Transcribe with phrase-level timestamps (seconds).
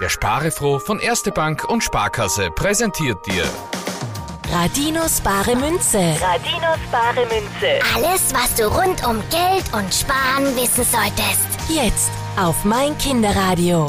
[0.00, 3.44] Der Sparefroh von Erste Bank und Sparkasse präsentiert dir
[4.52, 6.16] Radinos bare Münze.
[6.20, 7.78] Radinos bare Münze.
[7.94, 11.46] Alles, was du rund um Geld und Sparen wissen solltest.
[11.68, 13.86] Jetzt auf mein Kinderradio.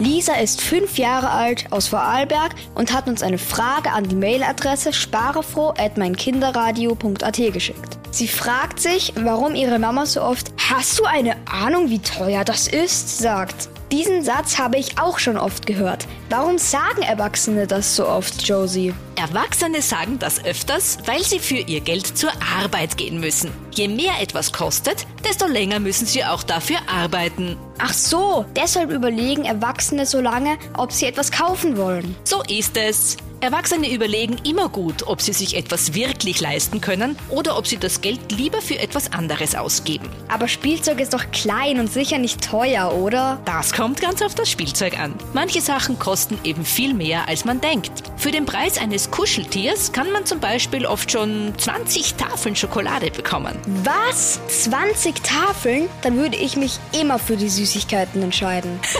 [0.00, 4.92] Lisa ist fünf Jahre alt aus Vorarlberg und hat uns eine Frage an die Mailadresse
[4.92, 7.98] sparefroh.meinkinderradio.at geschickt.
[8.10, 12.66] Sie fragt sich, warum ihre Mama so oft Hast du eine Ahnung, wie teuer das
[12.66, 13.18] ist?
[13.18, 13.68] sagt.
[13.92, 16.06] Diesen Satz habe ich auch schon oft gehört.
[16.30, 18.94] Warum sagen Erwachsene das so oft, Josie?
[19.16, 23.50] Erwachsene sagen das öfters, weil sie für ihr Geld zur Arbeit gehen müssen.
[23.72, 27.56] Je mehr etwas kostet, desto länger müssen sie auch dafür arbeiten.
[27.78, 32.16] Ach so, deshalb überlegen Erwachsene so lange, ob sie etwas kaufen wollen.
[32.24, 33.16] So ist es.
[33.44, 38.00] Erwachsene überlegen immer gut, ob sie sich etwas wirklich leisten können oder ob sie das
[38.00, 40.08] Geld lieber für etwas anderes ausgeben.
[40.28, 43.38] Aber Spielzeug ist doch klein und sicher nicht teuer, oder?
[43.44, 45.14] Das kommt ganz auf das Spielzeug an.
[45.34, 47.92] Manche Sachen kosten eben viel mehr, als man denkt.
[48.24, 53.54] Für den Preis eines Kuscheltiers kann man zum Beispiel oft schon 20 Tafeln Schokolade bekommen.
[53.84, 54.40] Was?
[54.48, 55.90] 20 Tafeln?
[56.00, 58.80] Dann würde ich mich immer für die Süßigkeiten entscheiden.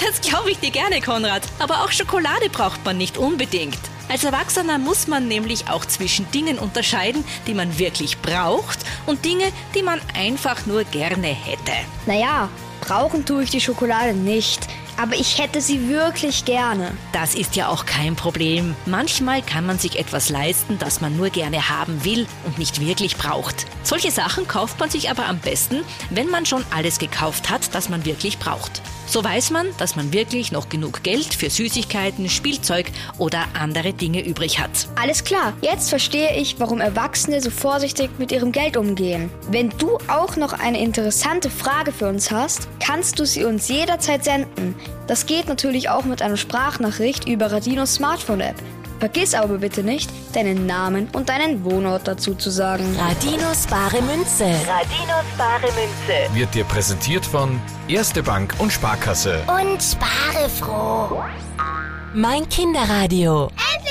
[0.00, 1.42] Das glaube ich dir gerne, Konrad.
[1.58, 3.78] Aber auch Schokolade braucht man nicht unbedingt.
[4.08, 9.44] Als Erwachsener muss man nämlich auch zwischen Dingen unterscheiden, die man wirklich braucht und Dinge,
[9.74, 11.72] die man einfach nur gerne hätte.
[12.06, 12.48] Naja,
[12.80, 14.66] brauchen tue ich die Schokolade nicht.
[15.00, 16.90] Aber ich hätte sie wirklich gerne.
[17.12, 18.74] Das ist ja auch kein Problem.
[18.84, 23.16] Manchmal kann man sich etwas leisten, das man nur gerne haben will und nicht wirklich
[23.16, 23.66] braucht.
[23.84, 27.88] Solche Sachen kauft man sich aber am besten, wenn man schon alles gekauft hat, das
[27.88, 28.82] man wirklich braucht.
[29.10, 34.22] So weiß man, dass man wirklich noch genug Geld für Süßigkeiten, Spielzeug oder andere Dinge
[34.22, 34.70] übrig hat.
[34.96, 39.30] Alles klar, jetzt verstehe ich, warum Erwachsene so vorsichtig mit ihrem Geld umgehen.
[39.50, 44.24] Wenn du auch noch eine interessante Frage für uns hast, kannst du sie uns jederzeit
[44.24, 44.74] senden.
[45.06, 48.56] Das geht natürlich auch mit einer Sprachnachricht über Radinos Smartphone-App.
[48.98, 52.84] Vergiss aber bitte nicht, deinen Namen und deinen Wohnort dazu zu sagen.
[52.98, 54.44] Radinos bare Münze.
[54.44, 56.34] Radinos bare Münze.
[56.34, 59.40] wird dir präsentiert von Erste Bank und Sparkasse.
[59.46, 61.22] Und spare froh.
[62.12, 63.50] Mein Kinderradio.
[63.74, 63.88] Ende.